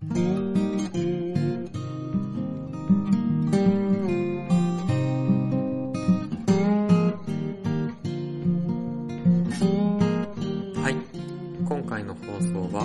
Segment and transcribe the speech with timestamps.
[0.00, 0.06] は
[10.90, 10.94] い。
[11.68, 12.84] 今回の放送は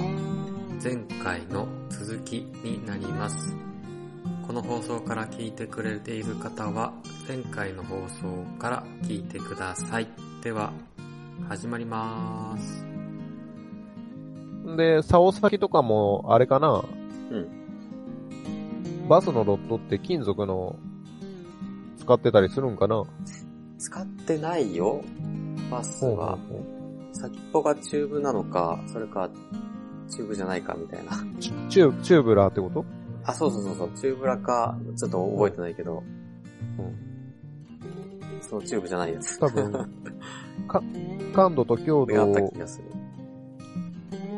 [0.83, 3.55] 前回の続きになります。
[4.47, 6.93] この放送から聞いてくれている方は
[7.27, 10.07] 前回の放送から聞いてください。
[10.41, 10.73] では、
[11.47, 12.87] 始まります。
[14.75, 16.83] で、竿先とかも、あれかな？
[17.33, 19.07] うん。
[19.09, 20.77] バスのロッドって金属の
[21.97, 23.03] 使ってたりするんかな？
[23.77, 25.03] 使ってないよ。
[25.69, 26.37] バスは。
[27.11, 29.29] 先っぽがチューブなのか、それか
[30.09, 31.11] チューブじゃないかみたいな。
[31.39, 32.85] チューブ、チューブラーってこと？
[33.25, 36.03] あ、そうそうそうそう、チューブラか、ちょっと覚えてないけど、
[36.77, 38.41] うん。
[38.41, 39.39] そのチューブじゃないやつ。
[39.39, 39.71] 多分、
[40.67, 40.83] か、
[41.33, 42.13] 感度と強度。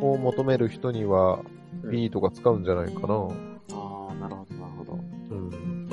[0.02, 1.40] を求める人には
[1.86, 3.16] うん B とか使うんじゃないかな。
[3.74, 4.94] ああ、なるほど、なるほど。
[4.94, 4.98] う
[5.36, 5.90] ん。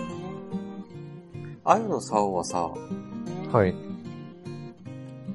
[1.64, 2.70] あゆの竿はさ、
[3.52, 3.74] はい。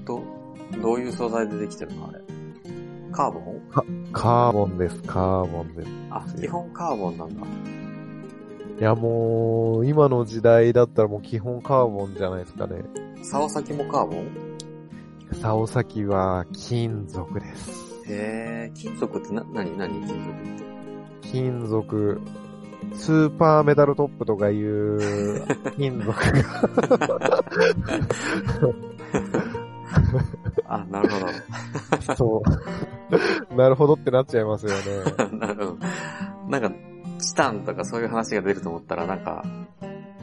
[0.05, 0.21] ど、
[0.81, 2.21] どういう素材でできてるのあれ？
[3.11, 3.61] カーボン？
[4.11, 5.89] カーボンです、カーボンです。
[6.09, 7.47] あ、基本カーボンなんだ。
[8.79, 12.83] いやもう、今の時代だったらもう基本カーボンじゃないですかね。
[13.23, 14.27] 竿先もカーボン？
[15.41, 17.86] 竿先は金属です。
[18.09, 20.33] へえ、金属ってな、なになに金属っ
[21.21, 21.29] て？
[21.31, 22.21] 金属、
[22.93, 27.43] スーパーメダルトップとかいう金属が、
[30.67, 32.15] あ、なるほど。
[32.15, 32.41] そ
[33.51, 33.55] う。
[33.55, 34.77] なるほどってなっちゃいますよね。
[35.39, 35.77] なるほど。
[36.49, 36.71] なんか、
[37.19, 39.43] チタンとかそういう話が出ると思ったら、なんか、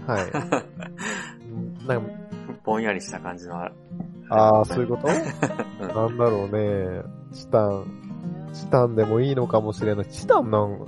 [0.07, 0.33] はい。
[1.87, 2.09] なんか
[2.65, 3.69] ぼんやりした感じの
[4.29, 4.43] ある。
[4.43, 5.09] ああ、そういうこと？
[5.09, 7.03] うんなんだろうね。
[7.33, 7.87] チタン。
[8.53, 10.07] チタンでもいいのかもしれない。
[10.07, 10.79] チタンなん、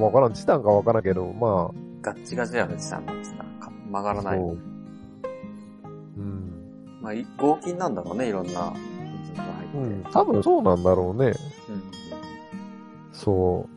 [0.00, 0.34] わからん。
[0.34, 1.70] チタンかわからんけど、ま
[2.02, 3.34] ガッチガチやね、チタンなんてさ。
[3.60, 4.38] か曲があ、らない。
[4.38, 4.58] そう。
[6.18, 6.52] うん。
[7.00, 8.72] まあ、い合金なんだろうね、いろんな。
[9.74, 10.04] うん。
[10.12, 11.32] 多分そうなんだろうね。
[11.68, 11.82] うん
[13.12, 13.68] そ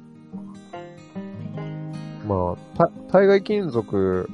[2.25, 2.27] う。
[2.27, 4.29] まあ、た、対外金属、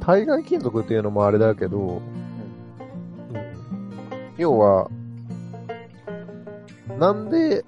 [0.00, 2.15] 対外金属っていうのもあれだけど、うん
[4.36, 4.90] 要は、
[6.98, 7.64] なんで、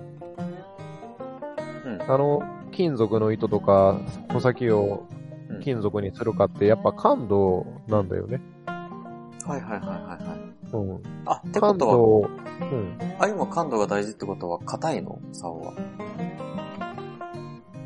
[1.84, 2.02] うん。
[2.02, 2.42] あの、
[2.72, 5.06] 金属の糸とか、穂先を
[5.50, 8.40] うん金属にするかって、やっぱ感度なんだよね。
[8.66, 10.38] はいはいはいはいはい。
[10.72, 11.00] うん。
[11.24, 12.30] あ、ってこ感とは、度、
[12.60, 12.98] うん。
[13.18, 15.18] あ、今感度が大事ってことは硬いの？
[15.32, 15.72] 竿は。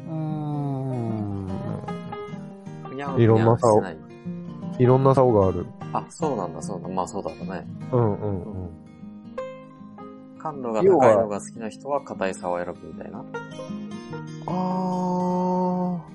[0.09, 1.49] うーん。
[3.21, 3.83] いろんな竿
[4.79, 5.67] いろんな竿がある。
[5.93, 6.97] あ、そうなんだ、そうなんだ。
[6.97, 7.67] まあそうだろうね。
[7.93, 8.71] うんうんうん。
[10.39, 13.25] 感度が高いのが好きな人は硬い竿を選ぶみたいな。
[14.47, 16.13] あー。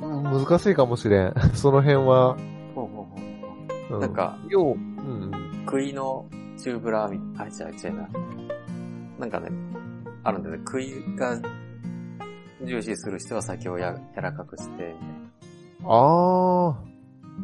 [0.00, 1.34] 難しいかもしれん。
[1.54, 2.36] その辺は。
[2.74, 3.20] ほうほう
[3.90, 5.66] ほううなんか、要、うんうん。
[5.66, 6.26] 杭の
[6.56, 8.08] チューブラーみ、あ、違う違うな。
[9.18, 9.48] なんかね、
[10.22, 10.62] あるんだよね。
[10.64, 11.40] 杭が
[12.64, 14.94] 重視する人は先をや柔らかくして、
[15.84, 16.76] あ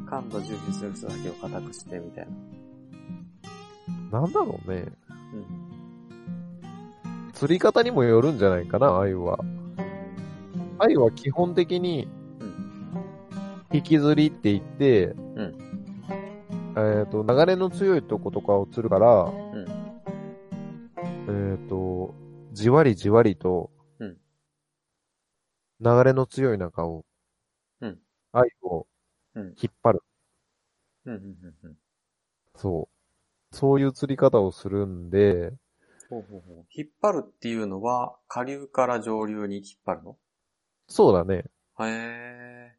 [0.09, 2.33] 感度重視する人は先を硬くして、みたいな。
[4.11, 4.21] ー。
[4.23, 4.85] なんだろうね。
[5.33, 7.31] うん。
[7.33, 9.39] 釣り方にもよるんじゃないかな、鮎は。
[10.79, 12.09] 鮎は基本的に、
[13.73, 15.65] 引き釣りって言って、ん
[16.77, 19.67] えっ、と、流れの強いとことかを釣るから、ん
[21.29, 22.15] えっ、と、
[22.53, 24.17] じわりじわりと、うん
[25.81, 27.05] 流れの強い中を、
[27.81, 27.99] うん
[28.33, 28.94] 鮎をうん
[29.35, 30.03] 引っ張る。
[31.05, 31.15] うん。
[31.15, 31.21] うん。
[31.21, 31.55] うん。
[31.63, 31.77] うん。
[32.57, 32.89] そ
[33.53, 33.57] う。
[33.57, 35.53] そういう釣り方をするんで、
[36.09, 36.67] ほうほうほう。
[36.71, 40.17] 引っ張るっていうのは、下流から上流に引っ張るの？
[40.89, 41.45] そうだね。
[41.81, 42.77] へえ。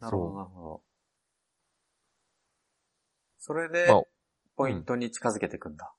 [0.00, 0.82] なるほど、なるほど。
[3.38, 4.02] それでまあ、
[4.56, 5.92] ポイントに近づけていくんだ。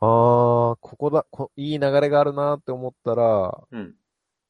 [0.00, 3.94] あー、ここだ、こいい流れがあるなって思ったら、こうん。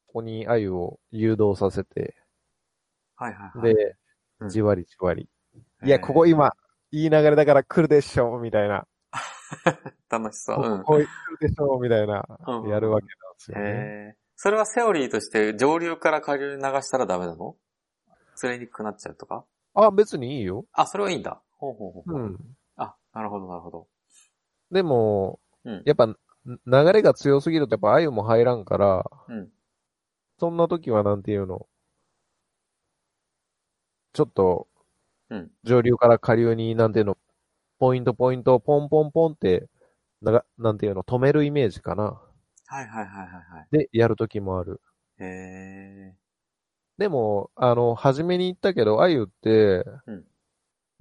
[0.07, 2.15] こに鮎を誘導させて、
[3.19, 3.75] はいはいはい。
[3.75, 3.95] で、
[4.39, 5.27] うんじわりじわり。
[5.83, 6.53] いや、ここ今、
[6.91, 8.87] いい流れだから来るでしょ、みたいな。
[10.09, 10.55] 楽しそう。
[10.57, 10.83] こうん。
[10.83, 11.07] こ来る
[11.41, 14.15] でしょ、みたいなうんやるわけなんですよね。
[14.37, 17.57] それはセオリーとして上流から下流に流したらダメなの？
[18.35, 19.43] 釣れにくくなっちゃうとか？
[19.73, 20.65] あ、別にいいよ。
[20.71, 21.41] あ、それはいいんだ。
[21.57, 22.13] ほうほうほう。
[22.13, 22.37] うん。
[22.77, 23.87] あ、なるほどなるほど。
[24.71, 26.15] でも、うんやっぱ、ん
[26.45, 29.51] 流れが強すぎるとやっぱ鮎も入らんから、うん。
[30.37, 31.67] そんな時はなんていうの、
[34.13, 34.67] ちょっと、
[35.29, 35.51] うん。
[35.63, 37.17] 上流から下流に、なんていうの、
[37.79, 39.67] ポイントポイント、ポンポンポンって、
[40.21, 42.21] なが、なんていうの、止めるイメージかな。
[42.67, 43.67] はいはいはいはいはい。
[43.71, 44.81] でやるときもある。
[45.19, 46.15] へ
[46.99, 50.25] でも、あの、初めに言ったけど、あゆって、うん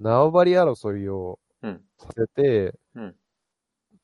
[0.01, 1.69] 縄張り争いをー。
[1.69, 1.83] うん。
[1.99, 3.17] させて、うん。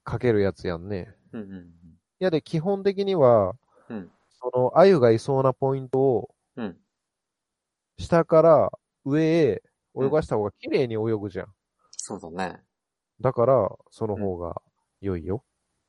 [0.05, 1.15] かけるやつやんね。
[1.33, 1.75] うんうん
[2.21, 3.55] いやで、基本的には、
[3.91, 4.11] うん
[4.41, 6.67] その、あゆがいそうなポイントを、うん。
[6.67, 6.79] うん。
[7.99, 8.73] 下から
[9.05, 9.63] 上へ
[9.97, 11.47] 泳がした方が綺麗に泳ぐじゃん。
[11.93, 12.61] そうだね。
[13.21, 14.61] だから、その方が
[15.01, 15.45] 良いよ。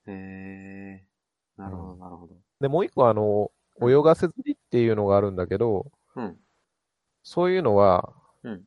[0.07, 1.61] へえー。
[1.61, 2.35] なるほどなるほど。
[2.59, 3.51] で、もう一個あの、
[3.81, 6.37] 泳がせ釣りっていうのがあるんだけど、うん。
[7.23, 8.13] そういうのは、
[8.43, 8.63] うん。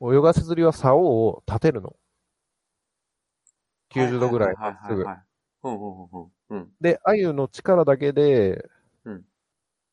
[0.00, 1.96] 泳がせ釣りは竿を立てるの。
[3.90, 4.56] 90度ぐらい
[4.88, 5.04] すぐ。
[5.04, 5.22] はい。
[5.64, 6.58] うんうんうんうん。
[6.58, 6.72] うん。
[6.80, 8.68] で、鮎の力だけで
[9.04, 9.10] う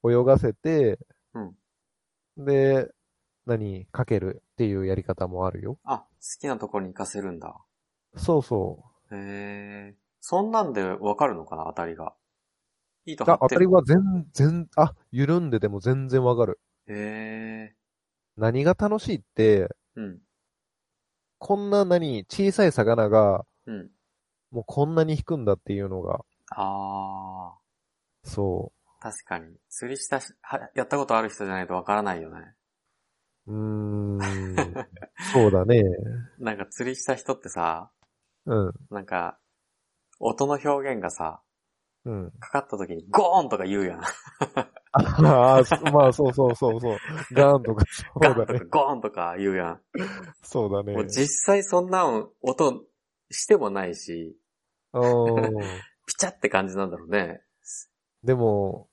[0.10, 1.00] ん、泳がせて、
[1.34, 1.56] うん
[2.38, 2.90] で、
[3.46, 5.80] 何、かけるっていうやり方もあるよ。
[5.84, 6.06] あ、好
[6.40, 7.56] きなところに行かせるんだ。
[8.16, 9.96] そうそへえ。
[10.20, 12.16] そんなんでわかるのかな当たりが。
[13.06, 13.30] いいとう。
[13.30, 13.60] あ、当張ってる。
[13.60, 16.60] たりは全然、あ、緩んでても全然わかる。
[16.88, 17.76] へえ。
[18.38, 20.20] 何が楽しいって、うん。
[21.40, 23.92] こんな何、小さい魚が、うん。
[24.52, 26.24] もうこんなに引くんだっていうのが、
[26.56, 27.58] あ
[28.24, 28.83] そー。
[29.04, 29.58] 確かに。
[29.68, 32.54] 釣りしたし、はやったことある人じゃないとわからないよね。
[33.48, 33.52] う。
[33.52, 34.74] うーん、
[35.34, 35.84] そうだね。
[36.40, 37.92] なんか釣りした人ってさ、
[38.46, 39.38] うん、なんか、
[40.22, 41.42] 音の表現がさ、
[42.06, 42.32] うん。
[42.40, 44.02] かかった時にゴーンとか言うやん。
[44.94, 47.00] ああ、そまあ、そうそうそうそう。
[47.34, 48.66] ガーンとか、そうガーンとかだね。
[48.70, 49.82] ゴーンとか言うやん。
[50.44, 50.94] そうだね。
[50.94, 52.06] もう実際そんな
[52.42, 52.86] 音
[53.32, 54.38] してもないし、
[54.94, 55.82] うん。
[56.08, 57.42] ピチャって感じなんだろうね。
[58.24, 58.88] でも、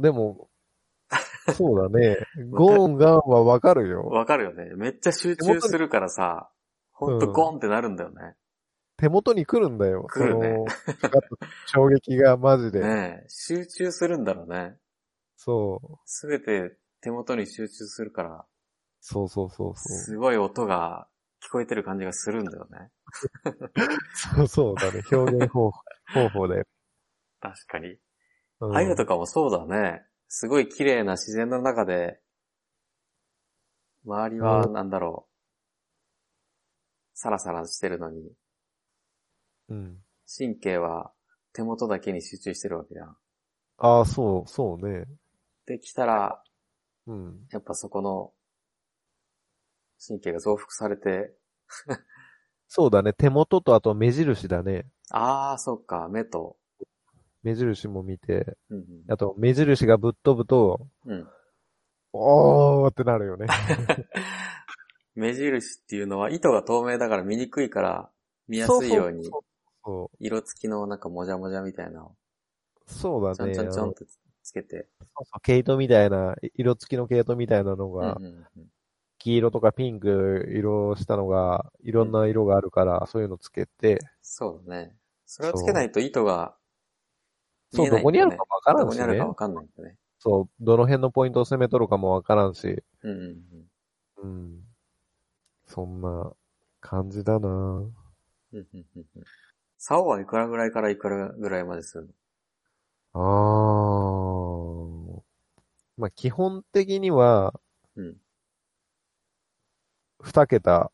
[0.00, 0.48] でも、
[1.54, 2.18] そうだね。
[2.50, 4.02] ゴーンガーンはわかるよ。
[4.04, 4.74] わかるよね。
[4.76, 6.50] めっちゃ集中するからさ、
[6.92, 8.36] ほんとゴーンってなるんだよね。
[8.96, 10.04] 手元に来るんだよ。
[10.04, 10.64] 来るね
[11.66, 12.80] 衝撃がマジで。
[12.86, 14.78] ねえ、集中するんだろうね。
[15.36, 15.96] そう。
[16.04, 18.46] すべて手元に集中するから、
[19.00, 19.98] そうそうそうそう。
[19.98, 21.08] すごい音が
[21.44, 22.90] 聞こえてる感じがするんだよね。
[24.14, 25.02] そうそうだね。
[25.10, 25.82] 表現方法
[26.14, 26.64] 方法で。
[27.40, 27.98] 確かに。
[28.62, 30.02] うん、アユとかもそうだね。
[30.28, 32.20] すごい綺麗な自然の中で、
[34.04, 35.32] 周りはなんだろう、
[37.14, 38.32] サラサラしてるのに、
[39.68, 39.98] うん。
[40.38, 41.12] 神経は
[41.52, 43.16] 手元だけに集中してるわけじゃん。
[43.78, 45.06] ああ、そう、そうね。
[45.66, 46.42] で、来たら、
[47.06, 47.46] うん。
[47.50, 48.32] やっぱそこの
[50.04, 51.34] 神経が増幅されて、
[52.68, 53.12] そうだね。
[53.12, 54.86] 手元とあと目印だね。
[55.10, 56.56] ああ、そっか、目と、
[57.42, 61.12] 目印も見て、うんあと目印がぶっ飛ぶと、うん。
[61.12, 61.28] うん。
[62.14, 63.46] おーってなるよね。
[65.14, 68.10] 目印っていうのは糸が透明だから見にくいから
[68.48, 69.30] 見やすいように
[70.20, 72.08] 色付きのなんかもじゃもじゃみたいな
[72.86, 73.54] そうだね。
[73.54, 74.06] ちょんちょんちょんって
[74.42, 74.88] つけて。
[74.98, 78.68] そうそう毛糸みたいな、色付きの毛糸みたいなのが、うんうんうん
[79.24, 84.96] 黄色とかピンク色したのが、いろんな色があるから、そういうのつけて、そうだね。
[85.26, 86.56] それをつけないと糸が
[87.72, 89.26] そう、どこにあるかわからどんしねこにあるか。
[89.26, 89.96] わかんないんだね。
[90.18, 93.70] そう、どの辺のポイントを攻め取るかもわからんし、うんうん
[94.22, 94.60] うん。
[95.66, 96.32] そんな
[96.80, 97.84] 感じだなうん。
[97.84, 97.94] うん
[98.52, 99.24] うんうんうん
[99.78, 102.12] 竿はいくらぐらいからいくらぐらいまでするの？
[103.14, 105.22] あー。
[105.96, 107.52] まあ、基本的には、
[107.96, 108.16] うん。
[110.20, 110.92] 二桁、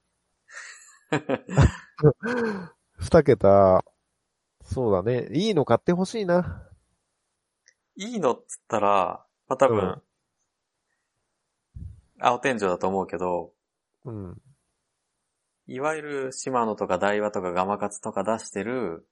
[2.98, 3.84] 二桁、
[4.64, 5.28] そうだね。
[5.32, 6.67] いいの買ってほしいな。
[8.00, 10.02] いいのっつったら、まあ、多分、うん
[12.20, 13.52] 青天井だと思うけど、
[14.04, 14.42] うん。
[15.68, 19.06] いわゆるシマノとかダイワとかガマカツとか出してる、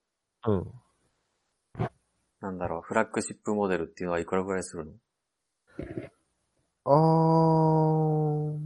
[0.45, 0.66] うん。
[2.40, 4.93] なんだろう、フラッグシップモデルっていうのはいくらぐらいするの？
[6.85, 8.59] あー。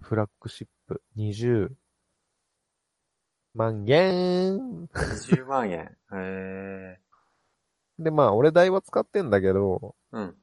[0.00, 1.70] フラッグシップ、20
[3.54, 4.88] 万円。
[4.88, 5.96] ?20 万円。
[6.12, 6.98] へ
[7.98, 10.18] で、まあ、俺台話使ってんだけど、ー。
[10.18, 10.36] うん。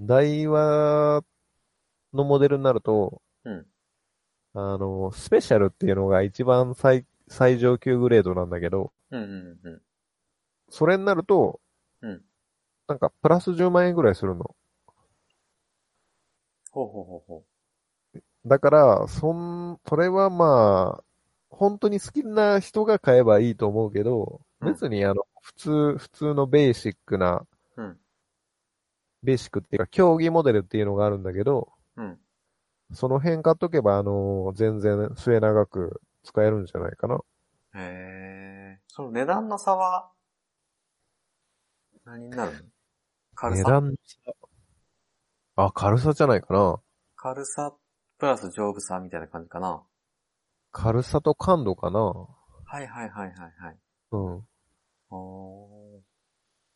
[0.00, 1.24] 台話
[2.12, 3.66] のモデルになると、うん。
[4.54, 9.82] あの、スペシャルっていうのが一番最、最上級グレードなんだけど、うんうんうん。
[10.68, 11.60] それになると、
[12.02, 12.22] うん。
[12.88, 14.56] なんか、プラス10万円ぐらいするの。
[16.72, 17.44] ほうほうほうほ
[18.44, 21.04] だから、そん、それはまあ、
[21.56, 27.46] 本当に好きな人が買えばいいと思うけど、うん別にあの、普通、普通のベーシックな、
[27.76, 27.82] う。
[27.82, 27.98] うん。
[29.22, 32.18] ベーシックっていうか、競技モデルっていうのがあるんだけど、うん。
[32.94, 37.20] その辺買っとけば、あの、全然末長く使えるんじゃないかな。
[37.74, 38.80] へえ。
[38.88, 40.10] その値段の差は、
[42.04, 42.58] 何になるの？
[43.34, 43.62] 軽さ？
[43.62, 44.32] 値段の差？
[45.56, 46.80] あ、軽さじゃないかな。
[47.16, 47.74] 軽さ
[48.18, 49.82] プラス丈夫さみたいな感じかな。
[50.78, 52.00] 軽さと感度かな。
[52.00, 52.26] は
[52.74, 53.76] いはいはいはいはい。
[54.12, 54.44] うん。
[55.08, 56.00] おー。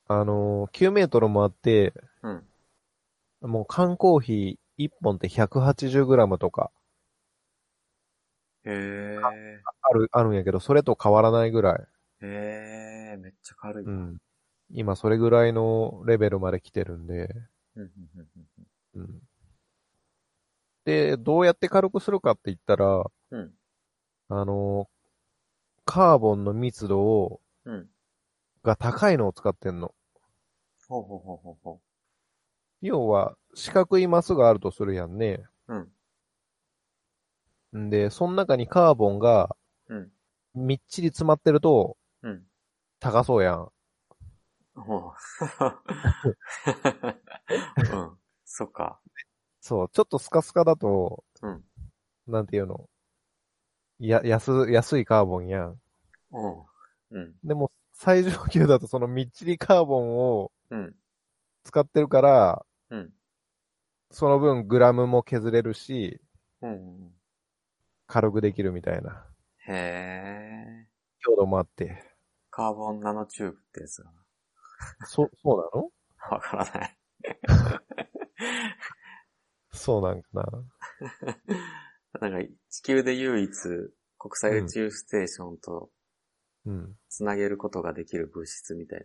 [0.09, 1.93] あのー、9メートルもあって、
[2.23, 2.47] うん。
[3.43, 6.71] もう缶コーヒー1本って 180g とか
[8.65, 9.19] へえ。
[9.83, 11.87] ある、あるんやけど、それと変わらないぐらい。
[12.23, 13.85] へえ、めっちゃ軽い。
[13.85, 13.91] う。
[13.91, 14.17] ん。
[14.71, 17.29] 今それぐらいのレベルまで来てるんで、
[18.95, 19.21] うん。
[20.87, 23.53] で、どうやって軽くするかって言ったら、うん。
[24.33, 24.89] あのー、
[25.85, 27.89] カーボンの密度を、うん。
[28.63, 29.93] が高いのを使ってんの。
[30.89, 31.81] ほうほうほうほうほ
[32.81, 35.43] 要は、四角いマスがあるとするやんね。
[35.67, 35.89] う。
[37.73, 37.87] うん。
[37.87, 39.57] んで、その中にカーボンが
[39.89, 40.13] うん。
[40.55, 42.45] みっちり詰まってるとうん。
[43.01, 43.69] 高そうやん。
[44.77, 45.13] ほう。
[47.97, 48.19] うん。
[48.45, 49.01] そっか。
[49.61, 51.65] そう、ちょっとスカスカだと、うん。
[52.29, 52.90] なんていうの？
[54.09, 55.81] や、安、安いカーボンやん。
[56.33, 56.65] うん。
[57.13, 57.35] うん。
[57.45, 60.95] でも、最上級だとそのみっちりカーボンをうん。
[61.65, 63.13] 使ってるから、うん。
[64.11, 66.21] その分グラムも削れるし、
[66.63, 67.13] うん。
[68.07, 69.25] 軽くできるみたいな。
[69.67, 70.87] へえ。
[71.21, 72.03] 強度もあって。
[72.51, 74.11] カーボンナノチューブってやつが
[75.05, 75.91] そ、そうなの？
[76.31, 76.37] な。
[76.37, 76.97] わからない。
[79.73, 80.45] そうなんかな。
[82.21, 83.51] なんか、地球で唯一
[84.19, 85.91] 国際宇宙ステーションと
[86.67, 86.97] うん。
[87.09, 89.03] つなげることができる物質みたい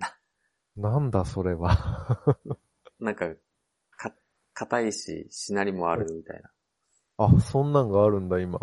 [0.75, 0.91] な。
[0.91, 2.19] なんだそれは。
[2.99, 3.33] なんか、
[3.91, 4.13] か、
[4.53, 6.51] 硬いし、しなりもあるみたいな。
[7.17, 8.59] あ、そんなんがあるんだ今。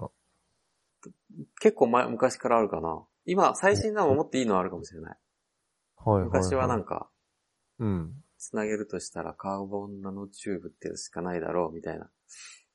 [1.61, 3.06] 結構前、昔からあるかな。
[3.25, 5.18] 今、最新なのももっといいのあるかもしれない。
[5.97, 6.30] はいはい、はい。
[6.30, 7.11] 昔はなんか、
[7.78, 8.23] うん。
[8.38, 12.11] つなげるとしたらカーボンナノチューブってやつしかないだろうみたいな。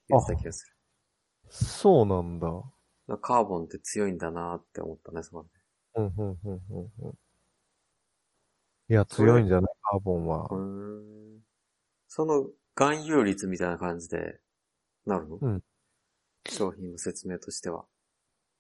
[0.08, 0.77] 言ってた気がす
[1.50, 2.48] そうなんだ。
[3.08, 3.18] る。
[3.20, 5.50] カーボンって強いんだなって思ったね、そこで。
[5.96, 6.92] うん、うん、うん、うん。
[7.00, 7.14] うん
[8.90, 9.72] いや、強いんじゃない？
[9.82, 10.56] カーボンはう。
[10.56, 11.42] ーん。
[12.08, 14.40] その含有率みたいな感じで
[15.06, 15.38] なるの？
[15.42, 15.64] うん。
[16.48, 17.86] 商品の説明としては。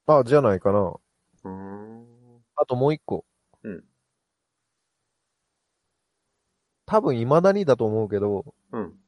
[0.06, 0.79] あ、じゃないかな。
[0.82, 2.06] うーん。
[2.58, 3.24] あともう一個。
[3.63, 3.86] うん。
[6.86, 9.00] 多分未だにだと思うけど、うん。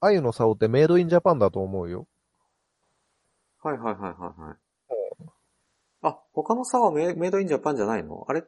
[0.00, 2.07] あゆの竿ってメイドインジャパンだと思うよ。
[3.68, 4.56] はいはいはいはいはい。
[6.02, 8.24] あ、他の差はメメイドインジャパンじゃないの？
[8.28, 8.44] あれ？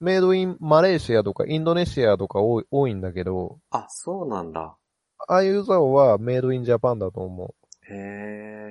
[0.00, 4.76] メイドインマレーシアとかインドネシアとか多い多いんだけど、あ、そうなんだ。
[5.28, 7.54] ああいう竿はメイドインジャパンだと思
[7.88, 7.94] へ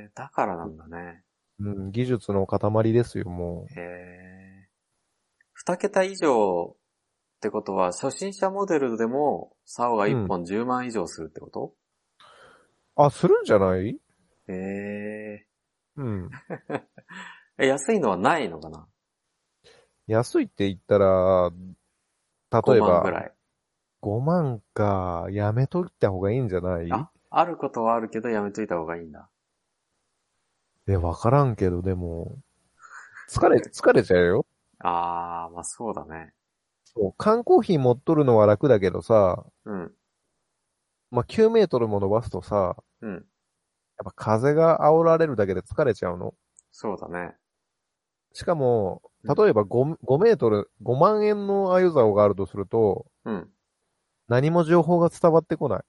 [0.07, 1.23] え、だからなんだね。
[1.59, 1.69] う。
[1.69, 4.67] うん、技術の塊ですよ、もへえ。
[5.53, 6.75] 二桁以上
[7.37, 11.73] ってことは、初心者モデルでも、竿が1本10万以上するってこと、
[12.97, 13.01] う。
[13.03, 13.99] あ、するんじゃない？
[14.47, 15.45] へえ。
[15.97, 16.29] うん。
[17.57, 18.87] え、安いのはないのかな？
[20.07, 23.35] 安いって言ったら、例 ?5 え万ぐば、らい。
[24.01, 26.89] 5万か、やめといた方がいいんじゃない？
[26.91, 29.29] あ、あることはあるけどやめといた方がいいんだ。
[30.87, 32.39] え、わからんけど、でも、
[33.29, 34.45] 疲れ、 疲れちゃうよ。
[34.79, 36.33] あー、まあそうだね。
[36.85, 39.95] そう、缶コーヒー持っとるのは楽だけどさ、うん。
[41.11, 43.25] まあ、9メートルも伸ばすとさ、うん。
[43.97, 46.33] やっぱ風が煽られるだけで疲れちゃうの？
[46.71, 47.35] そうだね。
[48.33, 53.49] しかも、うん例えば 5, 5メートル、5万円の鮎竿があるとすると、うん。
[54.27, 55.83] 何も情報が伝わってこない。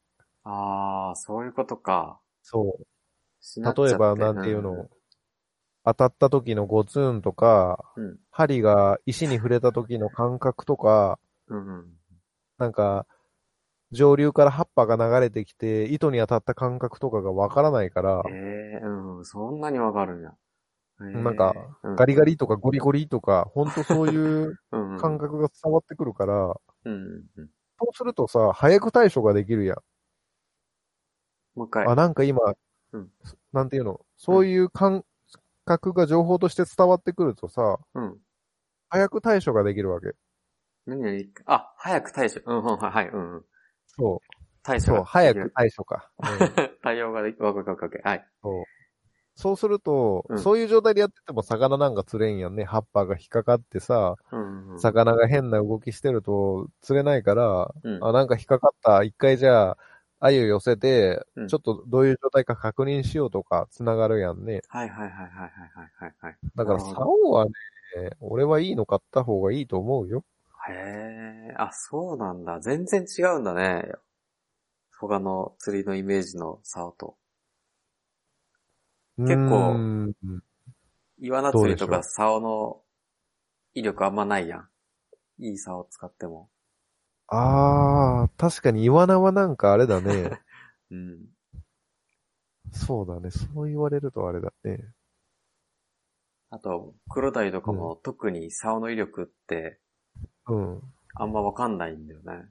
[0.45, 2.19] あー、そういうことか。
[2.43, 2.79] そ
[3.41, 4.89] しなっちゃって例えばなんていうの？
[5.85, 8.17] 当たった時のゴツンとか、うん。
[8.31, 11.59] 針が石に触れた時の感覚とか、うん。
[11.59, 11.87] うん。
[12.59, 13.07] なんか、
[13.93, 19.25] 上流から葉っぱが流れてきて、糸に当たった感覚とかがわからないから、ええうん。
[19.25, 20.31] そんなにわかるんや。
[21.01, 21.53] へーなんか、
[21.83, 24.57] うんガリガリとかゴリゴリとか、ほんとそういう
[24.99, 27.51] 感覚が伝わってくるから、うんうん。
[27.79, 29.77] そうするとさ、早く対処ができるやん。
[31.55, 31.87] もう一回。
[31.87, 32.41] あ、なんか今、
[32.93, 33.11] うん
[33.53, 35.05] なんていうの、そういう感
[35.65, 38.19] 覚が情報として伝わってくるとさ、うん。
[38.89, 40.15] 早く対処ができるわけ。
[40.87, 42.41] 何々あ、早く対処。
[42.45, 43.45] うん、うん、はい、はい、うんうん。
[43.99, 44.37] そう。
[44.63, 46.11] 対処そう、早く対処か。
[46.19, 47.41] うん、対応ができ。
[47.41, 48.27] わかわかるはい。
[48.43, 48.65] そう。
[49.37, 52.65] そうすると、うん、そういう状態でやってても魚なんか釣れんやんね。
[52.65, 59.03] 葉っぱが引っかかってさ、うんうん、魚が変な動きしてると釣れないから、うん、あ、なんか引っかかった。
[59.03, 59.79] 一回じゃあ、
[60.21, 64.63] 鮎寄せて、うん、ちょっとどういう状態か確認しようとか、繋がるやんね。
[64.69, 65.51] はいはいはいはいはい
[65.99, 66.37] はい、はい。
[66.57, 67.53] だから、竿はね、
[68.21, 70.25] 俺はいいの買った方がいいと思うよ。
[70.69, 70.73] へ
[71.51, 72.61] え、あ、そうなんだ。
[72.61, 73.91] 全然違うんだね。
[74.99, 77.17] 他の釣りのイメージの竿と。
[79.27, 79.85] 結構
[81.19, 82.81] イワナ釣りとか竿の
[83.75, 84.69] 威力あんまないやん。
[85.39, 86.51] いい竿使っても。
[87.29, 90.39] あー、確かにイワナはなんかあれだね。
[90.91, 91.27] うん。
[92.73, 93.31] そうだね。
[93.33, 94.93] そう言われるとあれだね。
[96.51, 99.79] あと、黒鯛とかも特に竿の威力って
[100.49, 100.83] うん。
[101.15, 102.49] あんまわかんないんだよね。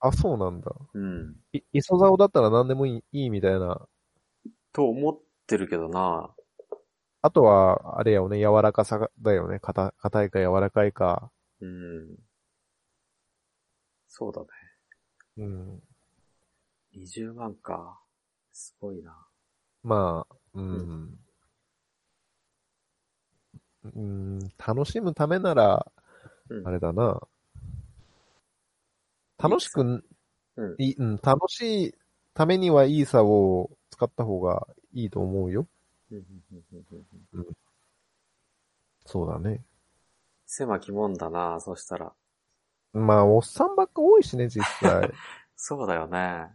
[0.00, 0.72] あ、そうなんだ。
[0.94, 1.36] うん。
[1.52, 3.86] い、磯竿だったら何でもいいいいみたいな。
[4.72, 6.34] と思ってるけどな。
[7.22, 9.60] あとは、あれよね、柔らかさがだよね。
[9.60, 11.30] 硬、硬いか柔らかいか。
[11.60, 12.16] うん。
[14.08, 14.46] そうだね。
[15.38, 15.82] うん。
[16.96, 18.00] 20万か。
[18.52, 19.16] すごいな。
[19.84, 21.18] まあ、うん。
[23.84, 26.01] うん、楽しむためなら、うん
[26.64, 27.20] あれだな。
[29.38, 29.84] 楽しく、う
[30.62, 30.74] ん。
[30.78, 31.94] いうん、楽しい
[32.34, 35.66] ためにはいいさを使った方がいいと思うよ。
[36.10, 37.46] うん
[39.04, 39.64] そうだね。
[40.46, 42.12] 狭きもんだな、そしたら。
[42.92, 45.10] まあ、おっさんばっか多いしね、実際。
[45.56, 46.48] そうだよね。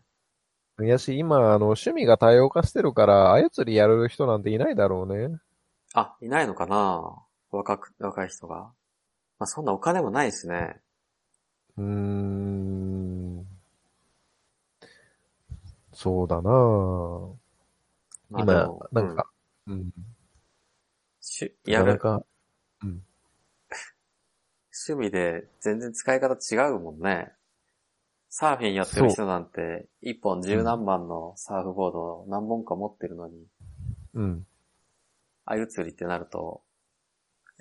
[0.79, 5.39] いやし、今、あの、趣味が多様化してるから、操りやる人なんていないだろうね。
[5.93, 8.71] あ、いないのかな若く、若い人が。
[9.39, 10.81] まあ、そんなお金もないしね。
[11.77, 13.47] うーん。
[15.93, 17.37] そうだな今
[18.29, 19.29] まあでも、なんか、
[19.67, 19.73] うん。
[19.73, 19.91] うん、
[21.21, 22.25] しやる、なかなか、
[24.87, 27.31] 趣味で全然使い方違うもんね。
[28.29, 33.47] サーフィンやってる人なんて、一本十何万のサーフボードを何本か持ってるのに、
[34.13, 34.45] うん。
[35.45, 36.61] あゆ釣りってなると、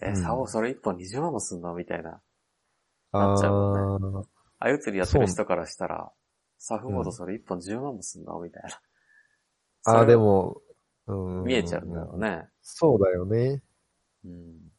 [0.03, 1.75] え、うん竿それ一本20万もすんの？
[1.75, 2.21] みたいな。
[3.13, 4.27] あなっちゃうもー
[4.59, 6.11] あゆ釣りやってる人からしたら、
[6.59, 8.41] サーフボードそれ一本10万もすんの？
[8.41, 8.81] みたいな。
[9.85, 10.61] あー、それでも、
[11.07, 11.45] うん。
[11.45, 12.49] 見えちゃうんだろうね。
[12.63, 13.63] そうだよね。
[14.25, 14.73] うん。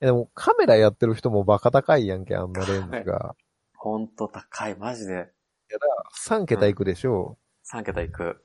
[0.00, 3.36] えでも、カメラやってる人もバカ高いやんけ、あんなレンズが。
[3.76, 5.32] ほんと高い、マジで。
[6.26, 7.38] 3桁いくでしょ
[7.72, 8.44] 3桁いく。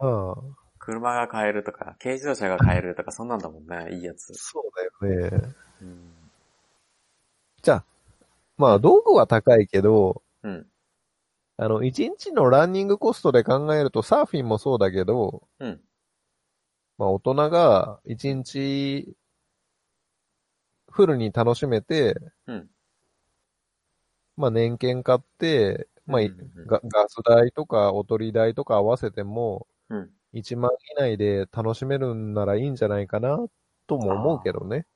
[0.00, 0.06] う。
[0.06, 0.63] ああ。
[0.84, 4.32] 車が買えるとか、軽自動車が買えるとか、そんなんだもんね、いいやつ。
[4.34, 5.54] そうだよね。
[5.82, 6.14] うん。
[7.62, 7.84] じゃあ、
[8.58, 10.66] まあ、道具は高いけど、うん。
[11.56, 15.80] あの、1日のランニングコストで考えると、サーフィンもそうだけど、うん。
[16.98, 19.16] まあ、大人が1日、
[20.90, 22.14] フルに楽しめて、
[22.46, 22.70] うん。
[24.36, 26.22] まあ、年券買って、まあ、
[26.66, 30.10] ガス代とか、おとり代とか合わせても、うん。
[30.34, 33.38] 1万以内で楽しめるんならいいんじゃないかな、
[33.86, 34.86] とも思うけどね。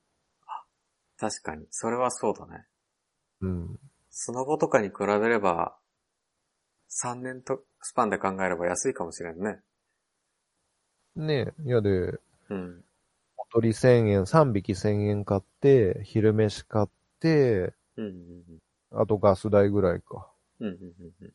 [1.18, 1.66] 確かに。
[1.70, 2.66] それはそうだね。
[3.40, 3.79] うん。
[4.11, 5.79] スノボとかに比べれば、
[6.88, 9.62] 3年と、スパンで考えれば安いかもしれんね。
[11.16, 12.18] ねえ、いやで、
[12.51, 12.85] うん。
[13.37, 18.59] おとり1000円、3匹1000円買って、昼飯買って、うんうん
[18.90, 20.31] あとガス代ぐらいか。
[20.61, 20.68] うん。
[20.68, 21.33] うんうんうんうん。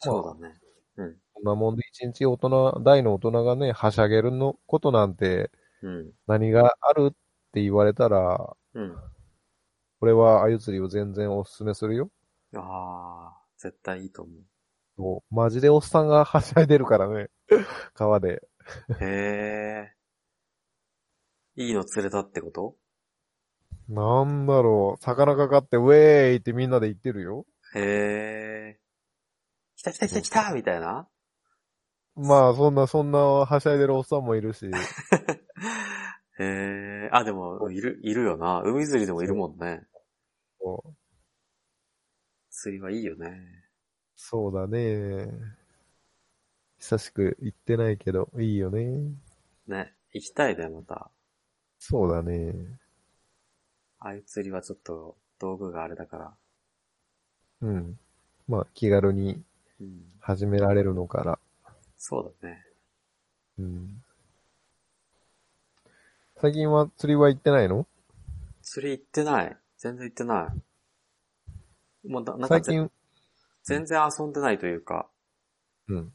[0.00, 0.58] そうだね。
[0.96, 1.16] うん。
[1.36, 5.50] こんなもんで1日大人、大の大人がね、はしゃげるのことなんて
[5.82, 6.16] うん。
[6.26, 7.16] 何があるっ
[7.52, 8.96] て言われたら、うん。
[10.00, 12.10] これは鮎釣りを全然おすすめするよ。
[12.54, 14.32] ああ、絶対いいと思
[14.96, 17.28] もうマジでおっさんがはしゃいでるからね。
[17.94, 18.42] 川で。
[18.88, 18.94] う。
[19.04, 19.92] へえ。
[21.58, 22.76] いいの釣れたってこと？
[23.88, 27.46] なんだろう、魚かかってウェーイってみんなで言ってるよ。
[27.74, 28.80] へえ。
[29.76, 31.08] 来た来た来た来たみたいな？
[32.16, 34.66] まあ、そんな、そんなはしゃいでるおっさんもいるし。
[36.38, 36.44] へ
[37.06, 37.10] え。
[37.12, 38.62] あ、でも、いる、いるよな。
[38.62, 39.86] 海釣りでもいるもんね。
[40.60, 40.96] そう
[42.50, 43.66] 釣りはいいよね。
[44.16, 45.30] そうだね。
[46.78, 49.12] 久しく行ってないけど、いいよね。
[49.68, 49.94] ね。
[50.12, 51.10] 行きたいね、また。
[51.78, 52.78] そうだね。
[53.98, 56.36] ああいう釣りはちょっと道具があれだから。
[57.60, 57.98] うん。
[58.48, 59.42] まあ、気軽に
[59.80, 60.12] うん。
[60.20, 61.38] 始められるのから。
[62.08, 62.64] そうだね。
[63.58, 64.04] うん。
[66.40, 67.84] 最近は釣りは行ってないの？
[68.62, 69.56] 釣り行ってない。
[69.76, 70.54] 全然行ってな
[72.04, 72.08] い。
[72.08, 72.90] もうだ、なんかぜ最近、
[73.64, 75.08] 全然遊んでないというか、
[75.88, 76.12] うん。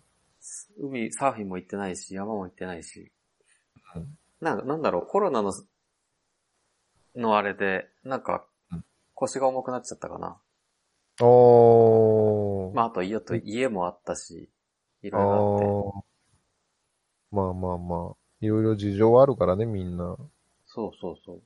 [0.79, 3.11] 海、サーフィンも行ってないし、山も行ってないし。
[3.93, 5.51] うんなんか、なんだろう、コロナの、
[7.17, 10.39] のあれで、なんかうん、腰が重くなっちゃったかな。
[11.19, 12.75] おー。
[12.75, 14.49] まあ、あと家と家もあったし、
[15.01, 15.77] いあろいろあって。
[15.99, 16.03] ー
[17.31, 18.17] まあまあまあ。
[18.39, 20.17] いろいろ事情あるからね、みんな。
[20.65, 21.43] そうそうそう。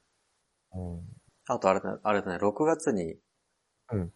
[0.73, 1.15] うん。
[1.47, 3.17] あとあれだ、あれだね、6月に、
[3.91, 4.13] うん。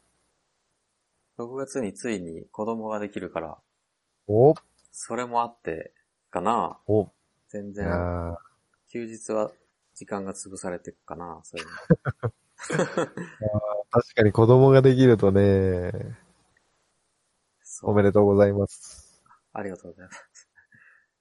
[1.38, 3.60] 6月についに子供ができるから、
[4.28, 4.54] お
[4.92, 5.96] それもあって、
[6.30, 6.80] かな。
[6.88, 7.10] お
[7.50, 8.50] 全いや然、ー
[8.90, 9.52] 休日は
[9.96, 11.80] 時間が潰されていくかな、そういうの。
[13.92, 15.92] 確かに子供ができるとね、
[17.64, 19.09] そうおめでとうございます。
[19.54, 20.50] ありがとうございます。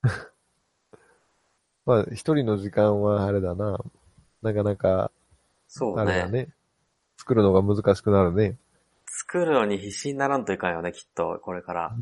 [1.87, 3.79] まあ、一人の時間はあれだな。
[4.43, 5.11] なかなか、
[5.67, 6.03] そうね。
[6.03, 6.49] あれだね。
[7.17, 8.59] 作るのが難しくなるね。
[9.07, 11.97] 作るのに必死にならんといかんよね、きっと、これから。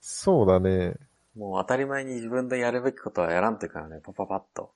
[0.00, 0.96] そうだね。
[1.36, 4.72] もう当たり前に自分でやるべきことはやらんといかんよね、パパパッと。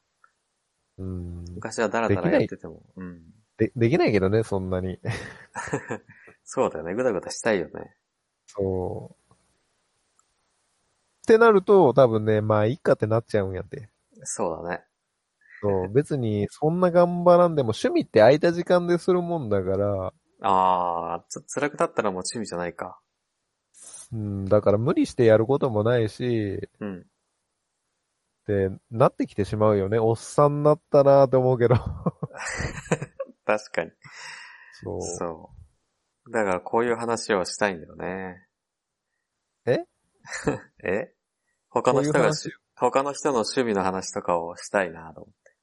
[0.99, 1.45] うん。
[1.55, 2.83] 昔はダラダラやってても。
[2.97, 3.23] うん。
[3.59, 4.99] で、できないけどね、そんなに。
[6.45, 7.97] そうだよね、ぐだぐだしたいよね。
[8.47, 9.26] そう。
[11.27, 13.89] ってなると、多分ね、まあ、いいかってなっちゃうんやって。
[14.23, 14.85] そうだね。
[15.61, 20.13] そう、別に、そんな頑張らんでも、趣味って空いた時間でするもんだから、
[20.43, 23.01] あー、つ、辛くなったらもう趣味じゃないか。
[24.13, 27.01] うん、だから無理してやることもないし、うん。
[27.01, 27.05] っ
[28.47, 29.99] て、なってきてしまうよね。
[29.99, 31.75] おっさんになったなって思うけど。
[33.45, 33.91] 確かに。
[34.75, 35.03] そう。
[35.03, 35.51] そ
[36.27, 36.31] う。
[36.31, 38.47] だからこういう話をしたいんだよね。
[39.67, 39.85] え？
[40.85, 41.16] え？
[41.83, 45.55] 他の人がし、他の人の趣味の話とかをしたいなと思って。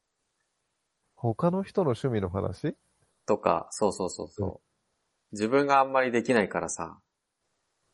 [1.16, 2.76] 他の人の趣味の話？
[3.26, 4.62] とか、そうそうそうそう。
[5.32, 7.00] 自分があんまりできないからさ。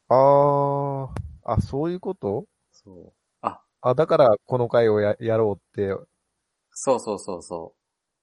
[0.09, 1.07] あー、
[1.45, 2.43] あ、そういうこと？
[2.73, 3.13] そう。
[3.41, 5.95] あ、あ、だからこの回をややろうって、
[6.71, 7.73] そうそうそうそ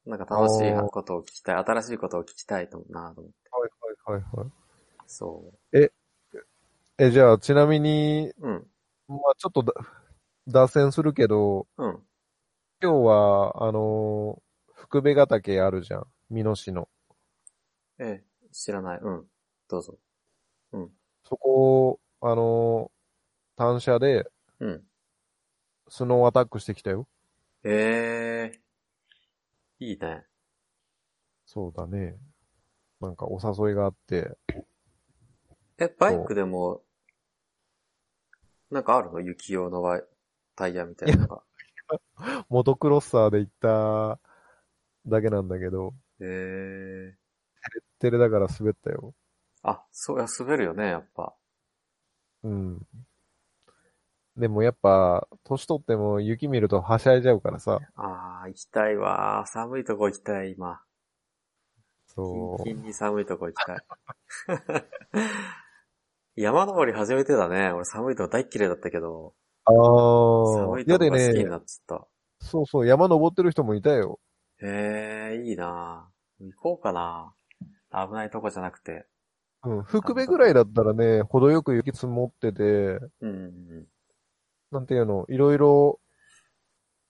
[0.05, 0.11] う。
[0.11, 3.51] なんか楽しいことを聞きたい、新しいことを聞きたいとなと思って。
[3.51, 4.51] はいはいはいはい。
[5.07, 5.55] そ
[6.99, 8.49] え、じゃあ、ちなみに、う。
[8.49, 8.67] うん。
[9.09, 9.73] まあちょっとだ、
[10.49, 12.07] 脱線するけど、うん。
[12.83, 14.43] 今日は、あのー
[14.79, 16.07] 福部ヶ岳あるじゃん。
[16.31, 16.89] 美濃市の。
[17.99, 18.99] ええ、知らない。
[19.01, 19.27] うん。
[19.69, 19.99] どうぞ。
[21.25, 22.97] そこ、あのー
[23.57, 24.27] 単車で、
[24.61, 24.85] うん。
[25.89, 27.09] スノーアタックしてきたよ。
[27.65, 28.61] ええ
[29.79, 30.27] いいね。
[31.47, 32.17] そうだね。
[33.01, 34.37] なんかお誘いがあって。
[35.79, 36.83] え、バイクでも、
[38.71, 39.21] なんかあるの？
[39.21, 40.01] 雪用の
[40.55, 41.43] タイヤみたいなのが。
[42.49, 44.19] モトクロッサーで行った
[45.07, 47.17] だけなんだけど、ええ
[47.99, 49.15] テレだから滑ったよ。
[49.63, 51.35] あ、そうや、滑るよね、やっぱ。
[52.43, 52.87] うん。
[54.37, 57.81] でもやっぱ、年取っても雪見るとはしゃいじゃうからさ。
[57.95, 59.45] ああ、行きたいわ。
[59.47, 60.81] 寒いとこ行きたい、今。
[62.07, 63.79] そキンキンに寒いとこ行きたい。
[66.37, 67.73] 山登り初めてだね。
[67.73, 69.33] 俺寒いとこ大っ嫌いだったけど、う。
[69.65, 70.67] ああ。
[70.67, 72.09] 寒いと好きにね、なっちゃっ
[72.41, 74.21] そうそう、山登ってる人もいたよ。
[74.61, 74.67] た。
[74.67, 77.35] へえ、いいな行こうかな。
[77.91, 79.07] 危ないとこじゃなくて。
[79.65, 79.83] うん。
[79.85, 83.87] 福部ぐらいだったらね、程よく雪積もってて、うんうん
[84.73, 86.01] なんていうの、いろいろ、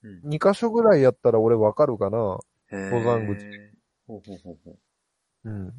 [0.03, 0.29] うん。
[0.29, 2.37] 2箇所ぐらいやったら俺わかるかな。
[2.71, 3.45] へー登山口。
[4.07, 4.77] ほうほうほうほう。
[5.49, 5.73] うん。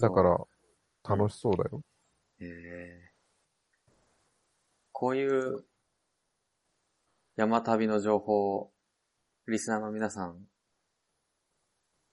[0.00, 0.38] だから、
[1.08, 1.82] 楽しそうだよ。
[2.40, 3.12] へえ。
[4.92, 5.64] こういう
[7.36, 8.72] 山旅の情報を
[9.46, 10.46] リスナーの皆さん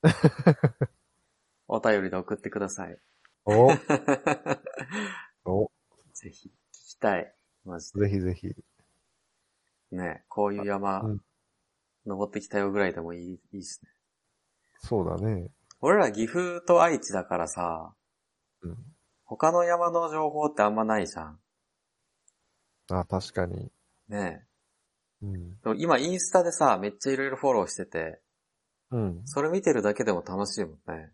[1.67, 2.97] お便りで送ってください。
[3.45, 3.67] お
[5.45, 5.71] お
[6.13, 7.33] ぜひ、聞きたい。
[7.65, 8.47] マジぜひぜひ。
[8.49, 8.55] で。
[9.91, 11.21] ねこういう山、うん
[12.07, 13.91] 登ってきたよぐらいでもいい、いいっすね。
[14.79, 15.51] そうだね。
[15.81, 17.93] 俺ら岐阜と愛知だからさ、
[18.61, 18.96] うん。
[19.27, 21.39] 他の山の情報ってあんまないじゃん。
[22.89, 23.69] あ、確かに。
[24.07, 24.45] ね
[25.21, 25.59] うん。
[25.61, 28.21] でも今インスタでさ、めっちゃいろいろフォローしてて、
[28.91, 29.21] うん。
[29.25, 31.11] それ見てるだけでも楽しいもんね。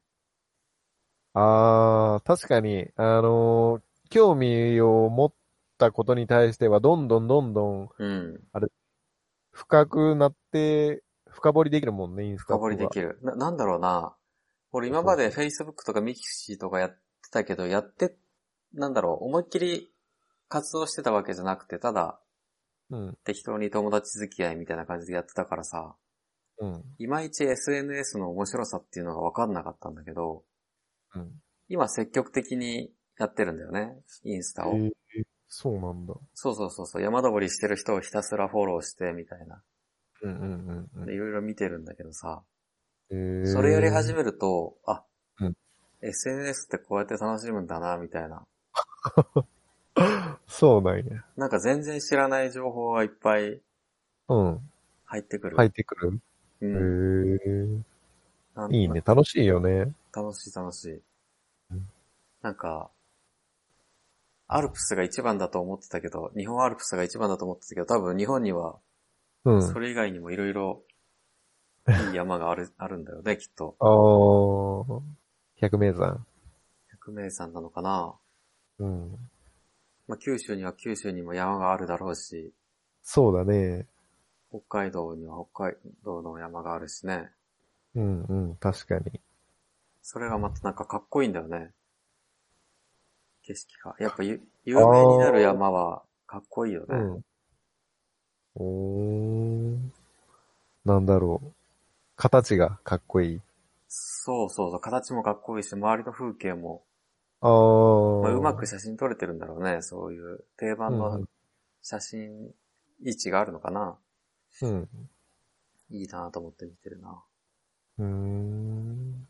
[1.34, 5.34] あー、確かに、あのー興味を持っ
[5.80, 8.40] たことに対しては、どんどんどんどんうん。
[9.52, 13.18] 深くなって、深掘りできるもんね、インスタ深掘りできる。
[13.20, 13.20] る。
[13.24, 14.16] な、なんだろうな。
[14.72, 17.03] 俺今まで Facebook とかミキシーとかやって
[17.34, 18.16] たけど、やって、
[18.74, 19.92] なんだろう、思いっきり
[20.48, 22.20] 活動してたわけじゃなくて、ただ
[22.90, 23.18] うん。
[23.24, 25.96] 適当に友達付き合いみたいな感じでやってたからさ、
[26.60, 26.84] うん。
[27.00, 30.44] いまいち SNS の面白さっていうのが分かんなかったんだけど、
[31.16, 31.32] うん。
[31.70, 34.76] 今積極的にやってるんだよね、インスタを。
[34.76, 34.92] えー
[35.56, 36.16] そうなんだ。
[36.34, 39.62] そうそうそうそう、山登りしてる人をひたすらフォローしてみたいな。
[40.24, 42.44] うんうんうんでいろいろ見てるんだけどさ、
[43.12, 43.20] うん。
[43.20, 45.04] えーそれやり始めると、あ、
[45.42, 45.54] うん
[46.04, 48.44] SNS ってこうやって楽しむんだな、みたいな。
[50.48, 51.24] そうなんや。
[51.38, 53.62] なんか全然知らない情報がいっぱい
[54.30, 54.60] うん。
[55.06, 55.56] 入ってくる。
[55.56, 56.20] 入ってくる。
[56.62, 56.74] うへん。
[57.38, 57.82] ー
[58.56, 59.02] なんいいね。
[59.06, 59.94] 楽しいよね。
[60.14, 61.02] 楽しい楽しい
[61.72, 61.90] うん。
[62.42, 62.92] なんか、
[64.48, 68.76] アルプスが一番だと思ってたけど、日本アルプスが一番だと思ってたけど、多分日本には、
[69.46, 69.62] うん。
[69.62, 70.84] それ以外にもいろいろ、
[71.88, 73.76] いい山がある、あるんだよね、きっと。
[73.80, 75.23] あー。
[75.64, 76.26] 百名山。
[76.92, 78.14] 百名山なのかな？
[78.80, 79.18] うん。
[80.10, 82.52] まあ、九州には九州にも山があるだろうし、
[83.02, 83.88] そうだね。
[84.50, 87.30] 北海道には北海道の山があるしね。
[87.96, 88.56] うんうん。
[88.58, 89.22] 確かに。
[90.02, 91.72] それがまたなんかかっこいいんだよね。
[93.44, 93.96] 景色が。
[94.00, 96.88] やっぱゆ有名になる山はかっこいいよね。
[96.90, 97.26] うん。
[98.56, 99.80] おー。
[100.84, 101.52] なんだろう。
[102.18, 103.42] 形がかっこいい。
[103.96, 106.84] そうそうそう、形もかっこいいし、周りの風景も、
[107.42, 108.24] あー。
[108.24, 109.84] まあ、うまく写真撮れてるんだろうね。
[109.84, 111.26] そういう定番のん
[111.84, 112.54] 写真
[113.04, 114.00] 位置があるのかな。
[114.62, 114.90] うん。
[115.92, 117.24] いいなと思って見てるな。
[118.00, 119.28] うーん。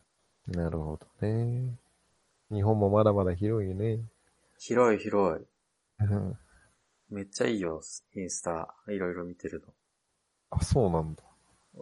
[0.47, 1.77] なるほどね。
[2.49, 3.99] 日本もまだまだ広いね。
[4.57, 5.45] 広い広い。
[5.99, 6.37] うん
[7.09, 7.81] めっちゃいいよ、
[8.15, 8.73] インスタ。
[8.87, 9.63] いろいろ見てる
[10.49, 11.23] あ、そうなんだ。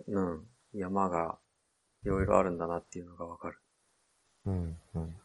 [0.07, 0.31] の。
[0.31, 0.47] うん。
[0.73, 1.37] 山が
[2.03, 3.59] いろいろあるんだなっていうのがわかる。
[4.45, 5.15] うん、うん。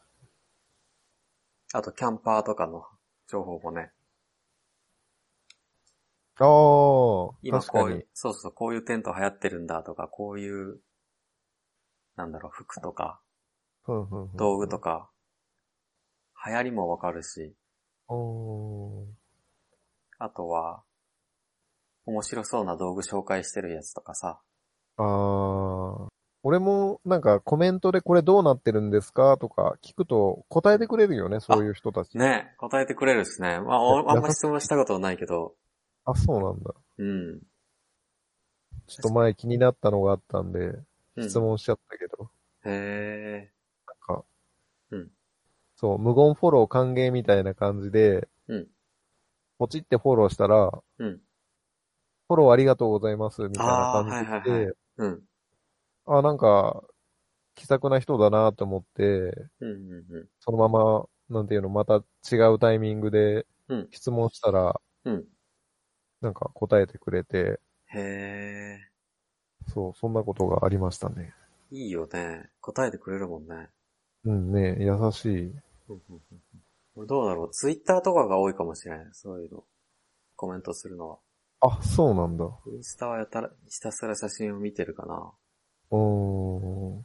[1.72, 2.84] あと、キャンパーとかの
[3.28, 3.92] 情報もね。
[6.38, 10.80] ああ、今確かにこういう。、そうそう、こういうテント流行ってるんだとか、こういう、
[12.16, 13.20] なんだろう、服とか、
[13.86, 15.10] うんうんうん道具とか、
[16.46, 17.54] 流行りもわかるし、
[18.08, 19.06] おー
[20.18, 20.82] あとは、
[22.04, 24.40] 面白そうな道具紹介してるやつとかさ。
[24.96, 26.15] ああ。
[26.46, 32.16] 俺もなんかコメントでこれどうなってるんですかとか聞くと答えてくれるよね、そういう人たち。
[32.16, 33.58] ね、答えてくれるしね。
[33.58, 35.56] まあ、おあんま質問したことはないけど、
[36.04, 36.72] あ、そうなんだ。
[36.98, 37.40] うん。
[38.86, 40.60] ちょっと前気になったのがあったんで、
[41.16, 42.30] うん質問しちゃったけど、
[42.64, 43.50] へ
[43.88, 44.24] なんか、
[44.92, 45.08] うん
[45.74, 48.66] そう、無言フォロー歓迎みたいな感じで、うん
[49.58, 50.80] ポチってフォローしたら、ー。
[50.98, 51.18] うん。
[52.28, 55.22] フォローありがとうございます、みたいな感じで、はいはいはいうん。
[56.06, 56.84] あ、なんか、
[57.54, 59.02] 気さくな人だなと思って、
[59.60, 65.08] うんうんうそのまま、なんていうの、また違うタイミングでうん質問したら、ん。
[65.08, 65.24] うん。
[66.20, 68.78] なんか答えてくれて、へ
[69.68, 71.34] そう、そんなことがありましたね。
[71.72, 71.76] ー。
[71.76, 72.50] いいよね。
[72.60, 73.68] 答えてくれるもんね。
[74.24, 75.42] うんね、優しい。
[75.42, 76.20] うんうんうん
[76.96, 77.50] 俺どうだろう。
[77.50, 79.08] ツイッターとかが多いかもしれない。
[79.12, 79.64] そういうの。
[80.34, 81.18] コメントするのは。
[81.60, 82.44] あ、そうなんだ。
[82.66, 85.30] インスタはやたら、ひたすら写真を見てるかな。
[85.90, 87.02] おー、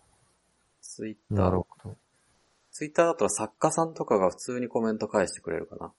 [0.81, 1.65] ツイッターなるほ。
[1.83, 1.97] ど。
[2.71, 5.93] ツイッターだと作家さんとかが普通にコメント返してくれるかな。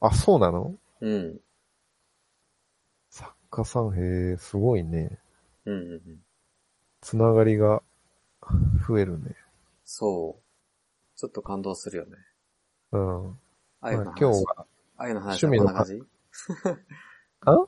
[0.00, 0.74] あ、そうなの？
[1.00, 1.40] うん。
[3.10, 5.18] 作家さん、へえ、すごいね。
[5.64, 6.24] うんうんうん。
[7.00, 7.82] つながりが
[8.86, 9.34] 増えるね。
[9.84, 10.42] そう。
[11.18, 12.16] ちょっと感動するよね。
[12.92, 13.38] うん。
[13.80, 14.06] あゆの話。
[14.06, 16.02] まあ今日は、あゆの話は趣味のこんな感じ？
[17.46, 17.66] あ？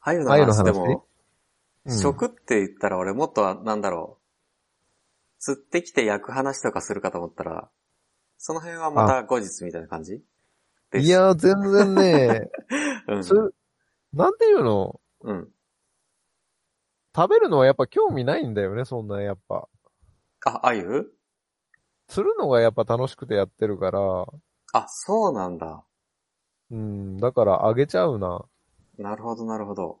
[0.00, 0.64] あゆの話？
[0.64, 1.06] でも、
[1.84, 4.22] うん食って言ったら俺もっとは、なんだろう。
[5.40, 7.68] 釣ってきて焼く話とかするかと思ったら、
[8.38, 10.22] その辺はまた後日みたいな感じ？
[10.94, 12.50] い、や、全然ね、
[13.08, 13.24] うん。
[13.24, 13.40] それ、
[14.12, 15.00] なんていうの？
[15.22, 15.48] うん。
[17.14, 19.68] 食べるのはやっぱ興味ないんだよね、そんなやっぱ。
[20.46, 21.12] あ、あゆ
[22.06, 24.00] 釣るのがやっぱ楽しくてやってるから、
[24.72, 25.84] あ、そうなんだ。
[26.70, 28.44] うん、だからあげちゃうな。
[28.98, 30.00] なるほど、なるほど。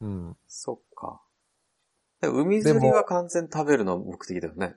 [0.00, 0.36] うん。
[0.48, 1.20] そっか。
[2.20, 4.74] で海釣りは完全食べるの目的だよね。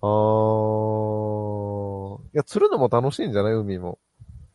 [0.00, 2.18] あー。
[2.34, 3.54] いや、釣るのも楽しいんじゃない？
[3.54, 3.98] 海も。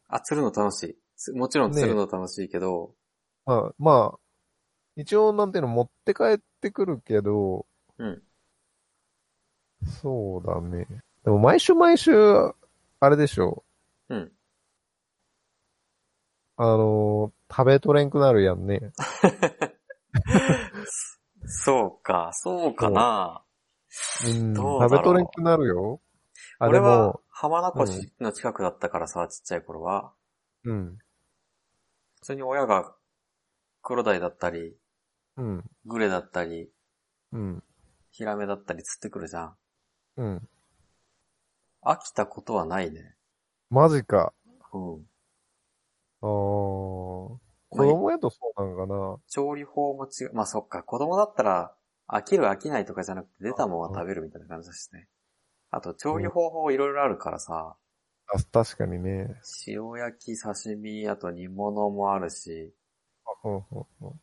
[0.07, 0.97] あ、釣るの楽しい。
[1.17, 2.95] つもちろん釣るの楽しいけど、
[3.45, 4.19] まあ、まあ、
[4.95, 7.65] 一応なんていうの持って帰ってくるけど、
[7.97, 8.23] うん。
[10.01, 10.87] そうだね。
[11.23, 12.11] でも毎週毎週、
[12.99, 13.63] あれでしょ。
[14.09, 14.31] うん。
[16.57, 18.91] あのー食べとれんくなるやんね。
[21.45, 23.43] そうか、そうかな。
[24.25, 26.01] うん、どうだろう食べとれんくなるよ。
[26.57, 30.13] あ、で俺はも、浜名湖市の近くだったからさ、ちっちゃい頃は。
[30.63, 30.97] うん、
[32.15, 32.95] 普通に親が
[33.83, 34.75] 黒鯛だったり、
[35.37, 36.71] うん、グレだったり、
[37.33, 37.63] うん、
[38.09, 39.55] ヒラメだったり釣ってくるじゃん。
[40.17, 40.49] うん。
[41.83, 43.13] 飽きたことはないね。
[43.69, 44.33] マジか。
[44.73, 45.05] うん。
[46.21, 47.42] あー。
[47.73, 49.17] 子供やとそうなんかな。
[49.29, 50.33] 調理法も違う。
[50.33, 51.73] まあそっか、子供だったら
[52.07, 55.07] 飽きる飽きないとかじゃなくて出たものは食べるみたいな感じだしね。
[55.71, 57.75] あと調理方法いろいろあるからさ、
[58.27, 59.35] あ、確かにね。
[59.67, 62.73] 塩焼き、刺身、あと煮物もあるし、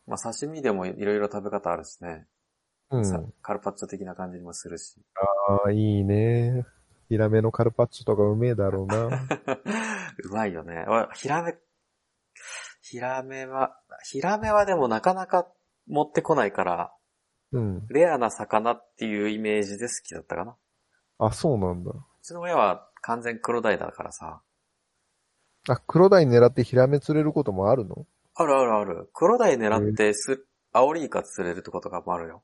[0.07, 2.25] まあ刺身でもいろいろ食べ方あるしね。
[2.89, 3.05] うん。
[3.05, 5.01] さカルパッチョ的な感じにもするし。
[5.15, 6.65] ああ、いいね。
[7.09, 9.07] ヒラメのカルパッチョとかうめえだろうな。
[10.23, 10.85] うまいよね。
[10.87, 11.55] おヒラメ、
[12.91, 15.47] ヒラメは、ヒラメはでもなかなか
[15.87, 16.93] 持ってこないから、
[17.53, 17.87] うん。
[17.87, 20.51] レアな魚っていうイメージで好きだったかな。
[20.51, 20.55] う
[21.19, 21.93] あ、そうなんだ。
[22.21, 24.41] ちの親は完全黒鯛だからさ。
[25.69, 28.07] あ、黒鯛狙ってヒラメ釣れることもあるの？
[28.35, 29.09] あるあるある。
[29.13, 32.43] 黒鯛狙ってす、アオリイカ釣れるってことがもあるよ。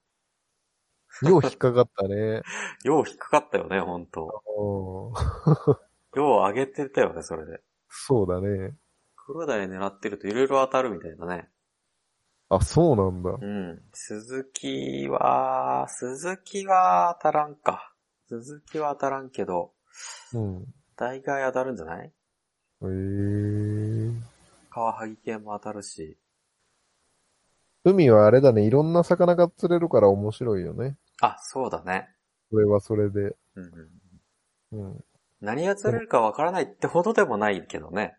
[1.24, 2.42] よう引っかかったね。
[2.86, 4.44] よう引っかかったよね、ほんと。
[4.58, 7.60] うんよう上げてたよね、それで。
[7.90, 8.78] そうだね。
[9.28, 11.50] 黒鯛狙ってると色々当たるみたいなね。
[12.48, 13.32] あ、そうなんだ。
[13.32, 13.82] うん。
[13.92, 17.94] 鈴木は、鈴木は当たらんか。
[18.30, 19.74] 鈴木は当たらんけど、
[20.34, 20.66] うん。
[20.96, 22.08] 大概当たるんじゃない？
[22.08, 22.12] へ
[22.86, 24.14] え。
[24.70, 26.18] カワハギ系も当たるし。
[27.84, 30.96] 海はあれだね、いろんな魚が釣れるから面白いよね。
[31.22, 32.08] あ、そうだね。
[32.50, 33.36] それはそれで。
[33.56, 33.72] うん
[34.72, 35.04] うん、うん。
[35.42, 38.18] 何が釣れるかわからないってほどでもないけどね。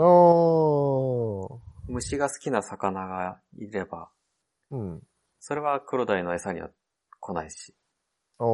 [0.00, 1.58] あー。
[1.88, 4.10] 虫が好きな魚がいれば、
[4.70, 5.02] うん。
[5.40, 6.70] それは黒鯛の餌には
[7.20, 7.74] 来ないし。
[8.38, 8.46] あー。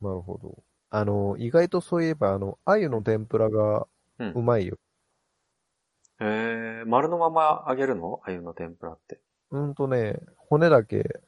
[0.00, 0.62] なるほど。
[0.90, 3.86] あの、意外とそういえば、あの、鮎の天ぷらが
[4.18, 4.78] うんうまいよ。
[6.20, 6.24] へ
[6.80, 8.20] え、丸のまま揚げるの？
[8.24, 9.20] 鮎の天ぷらって。
[9.50, 11.20] うんとね、骨だけ、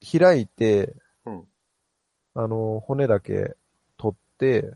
[0.00, 1.44] 開いて、うん。
[2.34, 3.56] あの、骨だけ
[3.98, 4.72] 取って、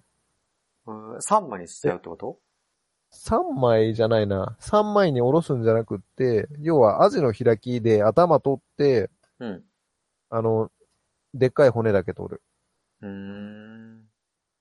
[0.88, 2.38] うん三枚にしちゃうってこと
[3.10, 4.56] ？3枚じゃないな。
[4.60, 9.64] 3枚におろすんじゃなくって、要はアジの開きで頭取って、うん。
[10.30, 10.70] あの、
[11.34, 12.42] でっかい骨だけ取る。
[13.02, 14.08] うーん。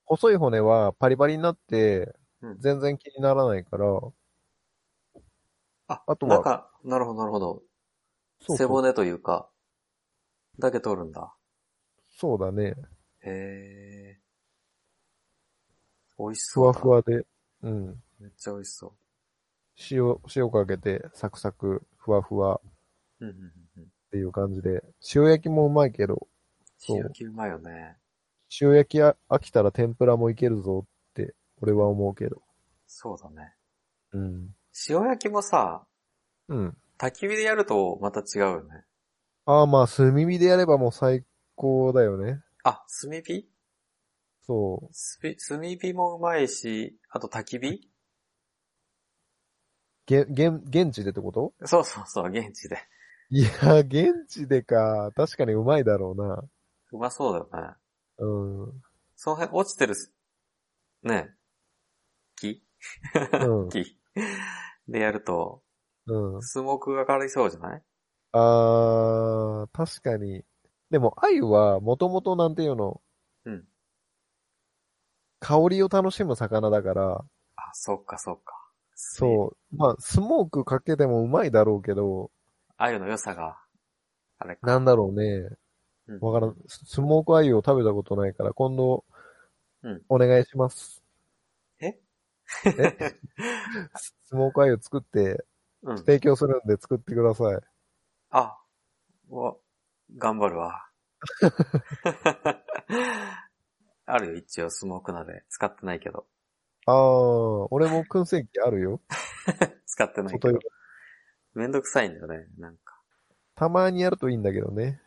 [0.04, 3.86] 細い骨はパリパリになってうん、全然気にならないから、
[5.88, 7.62] あ、あとはなんか、なるほどなるほど。
[8.40, 9.50] そう背骨というか、
[10.58, 11.34] だけ取るんだ。
[12.16, 12.74] そうだね。
[13.22, 14.20] へえ。
[16.18, 16.80] 美味しふわそうだ。
[16.80, 17.26] ふわで、
[17.62, 18.02] うん。
[18.20, 18.94] めっちゃ美味しそ
[19.90, 22.60] 塩、塩かけて、サクサク、ふわふわっ
[23.20, 23.26] う。
[23.26, 23.92] うんうんうんうん。
[24.10, 24.82] ていう感じで、
[25.14, 26.28] 塩焼きもうまいけど、
[26.78, 27.96] そう塩焼きうまいよね。
[28.60, 32.42] 塩焼きあ飽きたら天ぷらもいけるぞって、俺は思うけど。
[32.86, 33.54] そうだね。
[34.12, 34.54] うん。
[34.88, 35.86] 塩焼きもさ、
[36.48, 36.76] うん。
[36.98, 38.84] 焚き火でやるとまた違うよね。
[39.46, 42.40] ああ、まあ、炭火でやればもう最高だよね。
[42.64, 43.48] あ、炭火？
[44.48, 44.90] そう。
[45.46, 47.88] 炭火もうまいし、あと焚き火？
[50.06, 51.52] げ、げん、現地でってこと？
[51.66, 52.78] そうそうそう、現地で。
[53.28, 55.12] いや、現地でか。
[55.14, 56.42] 確かにうまいだろうな。
[56.92, 57.74] うまそうだよね。
[58.16, 58.26] う
[58.70, 58.82] ん。
[59.16, 60.14] その辺落ちてるす、
[61.02, 61.28] ね
[62.40, 62.62] 木？
[63.42, 63.68] うん。
[63.68, 63.98] 木？
[64.88, 65.62] でやると、
[66.06, 66.42] うん。
[66.42, 67.82] スモークがかかりそうじゃない？
[68.32, 70.42] あー、確かに。
[70.90, 73.00] でも、鮎は、もともとなんていうの、うん。
[75.40, 77.24] 香りを楽しむ魚だから、
[77.56, 78.54] あ、そっかそっか。
[78.94, 79.76] そう。
[79.76, 82.30] まあ、スモークかけてもうまいだろうけど、
[82.76, 83.58] 鮎の良さが、
[84.38, 84.66] あれか。
[84.66, 85.48] なんだろうね。
[86.08, 86.56] うんわからん。
[86.66, 89.04] ススモーク鮎を食べたことないから、今度、
[89.82, 91.02] うんお願いします。
[91.80, 91.98] え？
[92.64, 93.18] え？
[93.94, 95.44] ス スモーク鮎作って、
[95.82, 95.98] うん。
[95.98, 97.60] 提供するんで作ってください。
[98.30, 98.58] あ、
[99.30, 99.60] お、
[100.16, 100.88] 頑張るわ。
[104.10, 105.44] あるよ、一応スモーク鍋。
[105.48, 106.26] 使ってないけど。
[106.86, 109.00] あー、俺も燻製機あるよ。
[109.86, 110.58] 使ってないけど。
[111.54, 112.98] めんどくさいんだよね、なんか。
[113.54, 115.00] たまにやるといいんだけどね。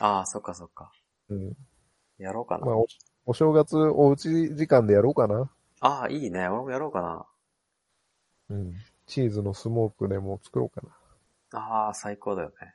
[0.00, 0.90] ああ、そっかそっか。
[1.28, 1.52] うん。
[2.18, 2.66] やろうかな。
[2.66, 2.86] まあ、お
[3.26, 5.50] お正月おうち時間でやろうかな。
[5.80, 6.48] ああ、いいね。
[6.48, 7.26] 俺もやろうかな。
[8.50, 8.74] うん。
[9.06, 10.80] チーズのスモークでも作ろうか
[11.52, 11.60] な。
[11.60, 12.74] ああ、最高だよね。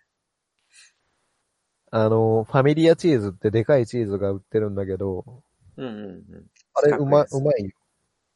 [1.96, 5.44] あの、ファミリアチーズってでかいチーズが売ってるんだけど、
[5.78, 6.46] うんうんうん。
[6.74, 7.72] あれうま、うまいよ。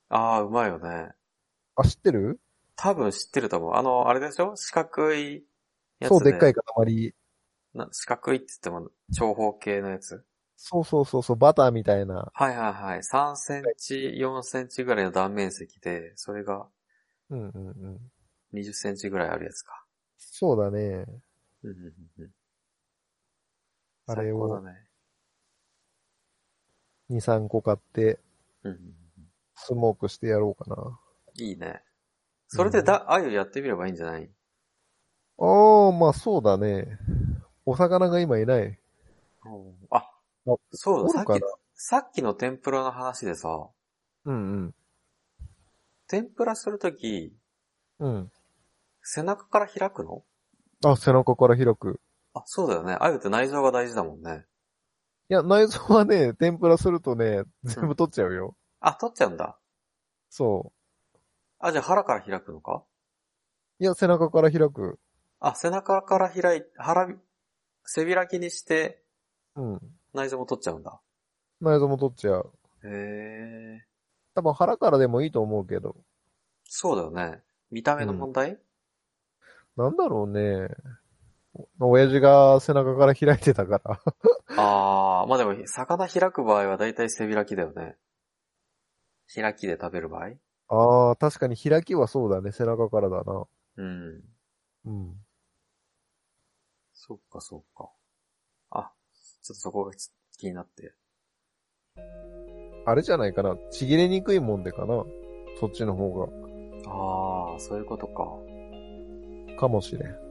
[0.09, 1.09] ああ、うまいよね。
[1.75, 2.39] あ、知ってる？
[2.75, 3.73] 多分知ってると思う。
[3.73, 4.55] あの、あれでしょ？
[4.55, 5.43] 四角い
[5.99, 6.61] やつそう、でっかいか。
[6.75, 7.15] 塊。
[7.73, 10.23] な四角いって言っても長方形のやつ？
[10.55, 12.31] そうそうそうそう、バターみたいな。
[12.31, 12.99] はいはいはい。
[12.99, 16.67] 3センチ、4センチぐらいの断面積で、それが
[17.31, 17.99] うんうんうん。
[18.53, 19.83] 20センチぐらいあるやつか。
[20.19, 20.77] そうだね。
[21.63, 21.77] うんうん
[22.19, 22.31] うんうん。
[24.07, 24.77] あれを最高だね。
[27.09, 28.19] 2、3個買って、
[28.63, 28.93] うんうんうん。
[29.55, 30.99] スモークしてやろうかな。
[31.35, 31.81] いいね。
[32.47, 34.29] それでだ、あゆやってみればいいんじゃない？
[35.39, 36.97] あー、まあそうだね。
[37.65, 38.79] お魚が今いない。
[39.91, 41.41] あ、あそうだ、さっき
[41.75, 43.69] さっきの天ぷらの話でさ、
[44.25, 44.73] うん
[46.07, 47.33] 天ぷらするとき、
[47.99, 48.15] うん。
[48.15, 48.31] うん。
[49.03, 50.23] 背中から開くの？
[50.85, 51.99] あ、背中から開く。
[52.37, 52.97] あ、そうだよね。
[52.99, 54.45] あゆって内臓が大事だもんね。
[55.29, 58.55] いや、内臓はね、天ぷらするとね、全部取っちゃうよ。
[58.79, 59.59] あ、取っちゃうんだ。
[60.29, 60.71] そ
[61.59, 62.83] あ、じゃあ腹から開くのか？
[63.79, 63.83] う。
[63.83, 64.99] いや、背中から開く。
[65.39, 67.15] あ、背中から開い、腹び、
[67.83, 69.03] 背開きにして
[69.55, 69.79] うん。
[70.13, 71.01] 内臓も取っちゃうんだ。
[71.61, 72.51] 内臓も取っちゃう。
[72.83, 73.85] へえ。
[74.35, 75.95] 多分腹からでもいいと思うけど。
[76.65, 77.41] そうだよね。
[77.71, 78.59] 見た目の問題、
[79.75, 80.69] なんだろうね。
[81.79, 84.01] お親父が背中から開いてたから。
[84.57, 87.95] あー、まあでも、魚開く場合はだいたい背開きだよね。
[89.33, 90.31] 開きで食べる場合？
[90.69, 92.51] ああ、確かに開きはそうだね。
[92.51, 93.45] 背中からだな。
[93.77, 94.21] うん。
[94.85, 95.15] うん。
[96.93, 97.89] そっかそっか。
[98.71, 98.91] あ、
[99.43, 100.93] ちょっとそこがち気になって。
[102.85, 103.55] あれじゃないかな。
[103.71, 105.03] ちぎれにくいもんでかな。
[105.59, 106.29] そっちの方
[106.85, 108.25] あー、そういうことか。
[109.53, 109.59] が。
[109.59, 110.26] かもしれん。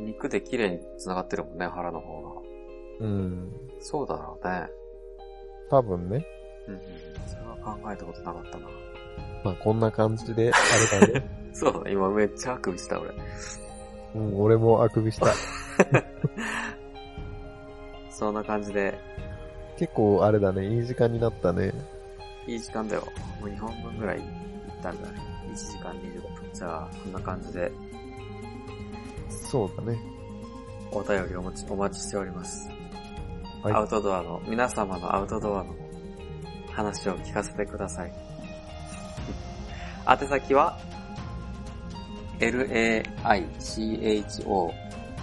[0.00, 2.30] 肉で綺麗に繋がってるもんね、腹の方が。
[3.00, 3.52] うん。
[3.80, 4.68] そうだろうね。
[5.70, 6.24] 多分ね。
[6.66, 6.80] うんうん。
[7.26, 8.68] それは考えたことなかったな。
[9.44, 11.28] まあこんな感じで、あれだね。
[11.52, 13.10] そうだね、今めっちゃあくびした俺。
[14.14, 15.26] うん、俺もあくびした。
[18.10, 18.98] そんな感じで、
[19.76, 20.66] 結構あれだね。
[20.66, 21.72] いい時間になったね。
[22.46, 23.02] いい時間だよ。
[23.40, 24.26] もう2本分ぐらい行っ
[24.82, 25.18] たんだね。
[25.52, 26.32] 1時間20分。
[26.52, 27.70] じゃあ、こんな感じで
[29.28, 29.98] そうだね。
[30.92, 32.68] お便りお待ち、お待ちしております。
[33.62, 35.74] はいアウトドアの、皆様のアウトドアの
[36.72, 38.12] 話を聞かせてください。
[40.08, 40.78] 宛先は、
[42.38, 43.12] laicho,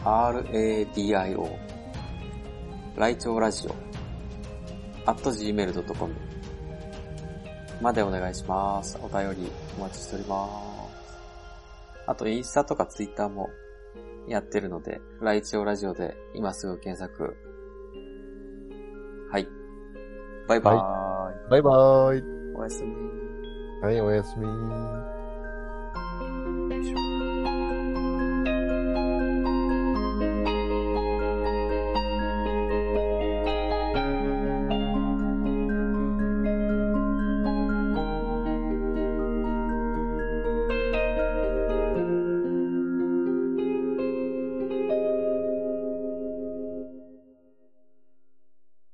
[0.04, 1.50] radio,
[2.98, 3.76] ライチョウラジオ、
[5.10, 6.14] at gmail.com
[7.82, 9.00] までお願いします。
[9.02, 12.06] お便りお待ちしております。
[12.08, 13.50] あと、インスタとかツイッターも
[14.28, 17.36] やってるので、ライチョウラジオで今すぐ検索。
[19.32, 19.48] はい。
[20.48, 21.50] バイバーイ。
[21.50, 22.24] バイバーイ。
[22.56, 22.96] おやすみ。
[23.82, 25.15] はい、おやすみ。